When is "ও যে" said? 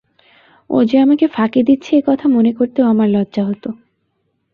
0.69-0.97